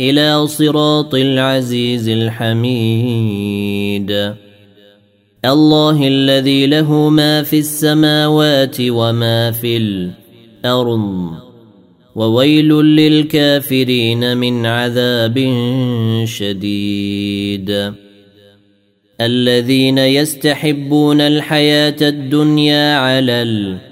[0.00, 3.32] إلى صراط العزيز الحميد.
[5.44, 11.30] الله الذي له ما في السماوات وما في الأرض.
[12.14, 15.54] وويل للكافرين من عذاب
[16.24, 17.92] شديد.
[19.20, 23.91] الذين يستحبون الحياة الدنيا على الأرض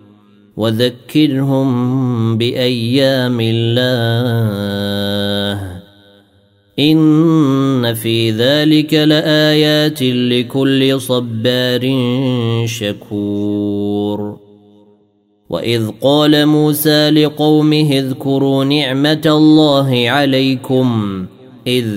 [0.61, 4.21] وذكرهم بأيام الله.
[6.79, 11.81] إن في ذلك لآيات لكل صبار
[12.65, 14.37] شكور.
[15.49, 21.25] وإذ قال موسى لقومه اذكروا نعمة الله عليكم
[21.67, 21.87] إذ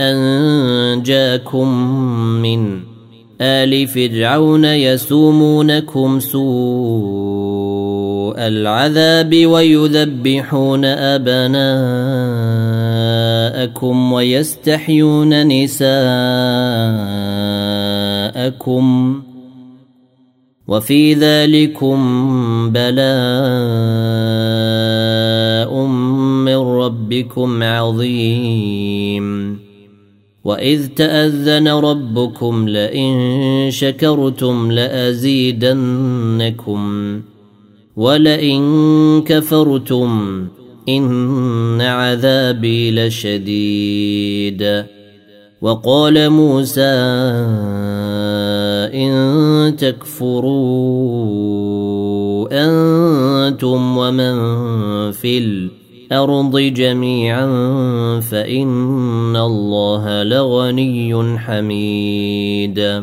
[0.00, 1.68] أنجاكم
[2.42, 2.80] من
[3.40, 7.41] آل فرعون يسومونكم سوء
[8.38, 11.72] العذاب ويذبحون أبناءكم
[14.12, 15.92] ويستحيون نساءكم
[20.68, 21.98] وفي ذلكم
[22.72, 23.06] بلاء
[26.46, 29.58] من ربكم عظيم.
[30.44, 35.72] وإذ تأذن ربكم لئن شكرتم لأزيدنكم.
[37.96, 40.46] ولئن كفرتم
[40.88, 44.84] إن عذابي لشديد.
[45.62, 46.80] وقال موسى
[48.94, 50.42] إن تكفروا
[52.52, 54.34] أنتم ومن
[55.12, 57.46] في الأرض جميعا
[58.20, 63.02] فإن الله لغني حميد.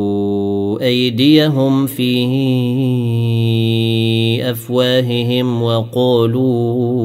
[0.81, 2.11] أيديهم في
[4.51, 7.01] أفواههم وقالوا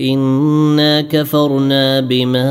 [0.00, 2.50] إنا كفرنا بما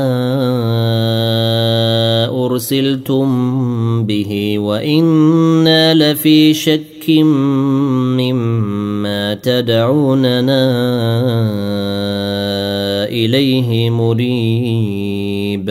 [2.46, 3.26] أرسلتم
[4.06, 7.10] به وإنا لفي شك
[8.18, 10.70] مما تدعوننا
[13.08, 15.70] إليه مريب.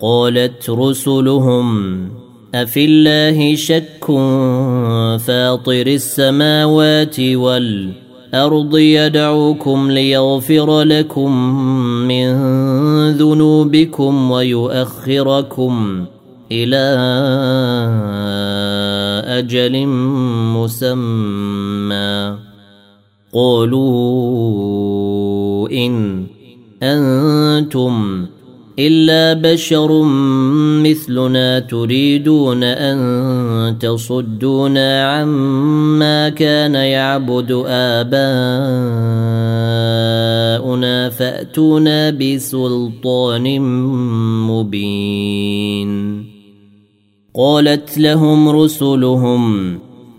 [0.00, 2.19] قالت رسلهم
[2.54, 4.04] أفي الله شك
[5.26, 11.54] فاطر السماوات والأرض يدعوكم ليغفر لكم
[12.08, 12.30] من
[13.10, 16.04] ذنوبكم ويؤخركم
[16.52, 16.96] إلى
[19.38, 19.86] أجل
[20.56, 22.36] مسمى.
[23.32, 24.80] قولوا
[25.70, 26.26] إن
[26.82, 28.26] أنتم
[28.80, 30.02] إلا بشر
[30.82, 38.30] مثلنا تريدون أن تصدونا عما كان يعبد آباؤنا
[41.10, 43.60] فأتونا بسلطان
[44.48, 45.90] مبين.
[47.34, 49.78] قالت لهم رسلهم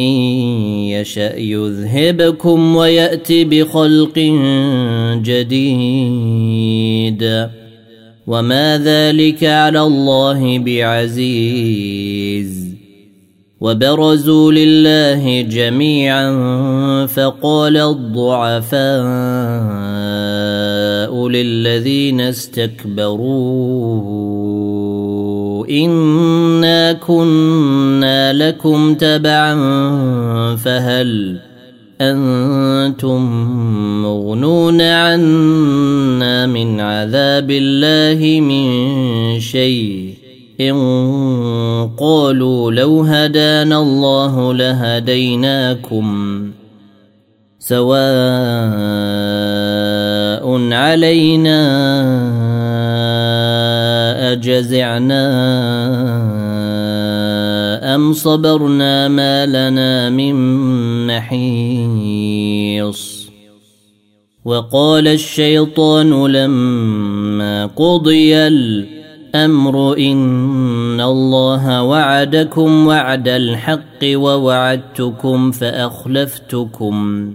[0.00, 0.14] إن
[0.90, 4.18] يشأ يذهبكم ويأتي بخلق
[5.22, 7.22] جديد.
[8.26, 12.64] وما ذلك على الله بعزيز.
[13.60, 16.36] وبرزوا لله جميعا
[17.06, 18.84] فقال الضعفاء
[21.28, 24.00] للذين استكبروا
[25.70, 29.54] انا كنا لكم تبعا
[30.56, 31.40] فهل
[32.00, 33.22] أنتم
[34.02, 40.14] مغنون عنا من عذاب الله من شيء
[40.60, 46.06] ان قالوا لو هدانا الله لهديناكم
[47.58, 47.94] سواء
[50.72, 51.60] علينا
[54.48, 55.24] اجزعنا
[57.94, 60.36] أم صبرنا ما لنا من
[61.06, 62.54] محيص.
[64.44, 77.34] وقال الشيطان لما قضي الأمر إن الله وعدكم وعد الحق ووعدتكم فأخلفتكم.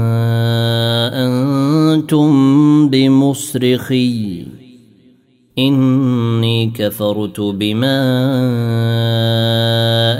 [2.01, 4.45] أنتم بمصرخي.
[5.59, 7.99] إني كفرت بما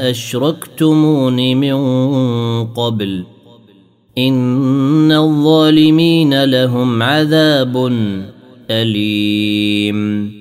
[0.10, 1.76] اشركتمون من
[2.66, 3.24] قبل.
[4.18, 7.92] إن الظالمين لهم عذاب
[8.72, 10.41] أليم.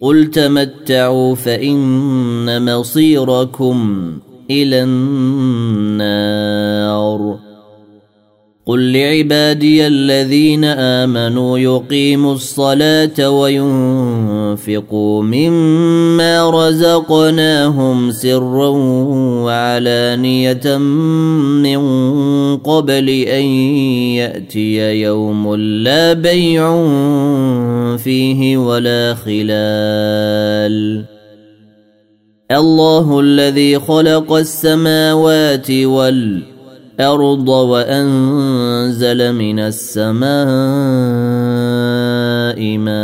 [0.00, 3.78] قل تمتعوا فان مصيركم
[4.50, 6.30] إلى النار
[8.70, 18.68] قل لعبادي الذين امنوا يقيموا الصلاه وينفقوا مما رزقناهم سرا
[19.44, 21.80] وعلانيه من
[22.56, 23.44] قبل ان
[24.14, 26.86] ياتي يوم لا بيع
[27.96, 31.04] فيه ولا خلال
[32.50, 36.59] الله الذي خلق السماوات والارض
[37.00, 40.20] الأرض وأنزل من السماء
[42.78, 43.00] ماء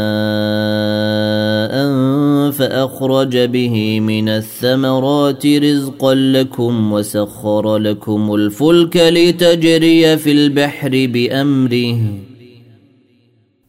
[2.51, 11.99] فأخرج به من الثمرات رزقا لكم وسخر لكم الفلك لتجري في البحر بأمره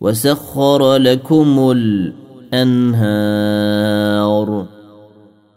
[0.02, 1.72] وسخر لكم
[2.54, 3.18] الأنهار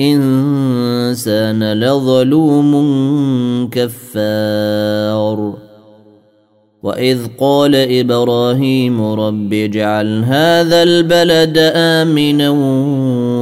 [0.00, 2.72] الإنسان لظلوم
[3.72, 5.54] كفار.
[6.82, 12.50] وإذ قال إبراهيم رب اجعل هذا البلد آمنا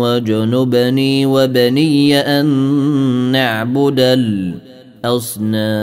[0.03, 2.47] وجنبني وبني أن
[3.33, 4.01] نعبد
[5.05, 5.83] الأصنام.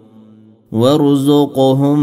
[0.71, 1.99] وارزقهم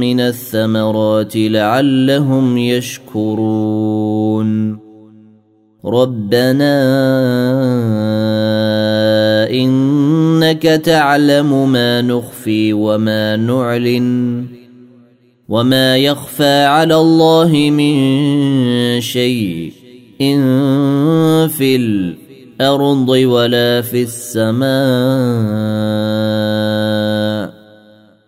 [0.00, 4.44] من الثمرات لعلهم يشكرون
[5.84, 6.74] ربنا
[9.50, 14.46] انك تعلم ما نخفي وما نعلن
[15.48, 17.94] وما يخفى على الله من
[19.00, 19.72] شيء
[20.20, 24.64] إن في الأرض ولا في السماء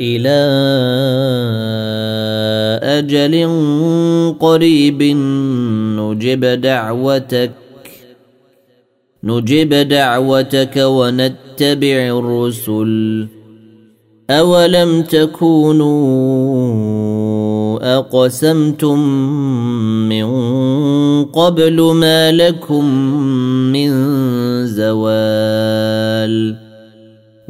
[0.00, 0.40] إلى
[2.82, 3.34] أجل
[4.40, 5.02] قريب
[5.98, 7.50] نجب دعوتك
[9.24, 13.26] نجب دعوتك ونتبع الرسل.
[14.30, 15.92] أولم تكونوا
[17.98, 18.98] أقسمتم
[20.08, 20.26] من
[21.24, 22.84] قبل ما لكم
[23.72, 23.90] من
[24.66, 26.61] زوال؟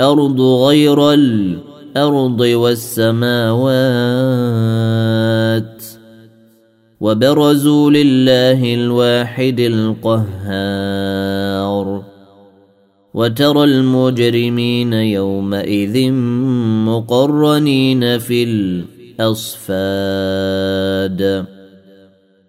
[0.00, 3.72] الأرض غير الأرض والسماوات.
[7.00, 10.22] وبرزوا لله الواحد القهار.
[13.14, 16.12] وترى المجرمين يومئذ
[16.86, 18.44] مقرنين في
[19.20, 21.44] الأصفاد.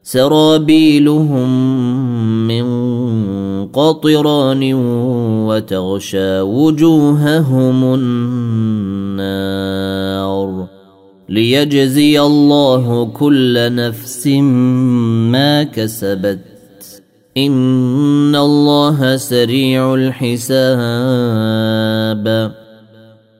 [0.04, 1.50] سرابيلهم
[2.48, 2.64] من
[3.74, 4.74] قطران
[5.48, 9.54] وتغشى وجوههم النار
[11.30, 16.40] ليجزي الله كل نفس ما كسبت.
[17.38, 20.54] إن الله سريع الحساب.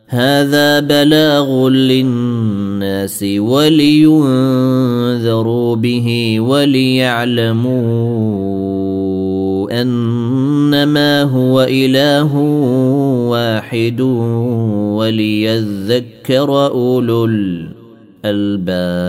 [0.08, 4.16] هذا بلاغ للناس ولينذروا
[5.76, 7.84] به وليعلموا
[10.74, 12.36] إنما هو إله
[13.30, 14.02] واحد
[14.98, 17.30] وليذكر أولو
[18.26, 19.04] الألباب.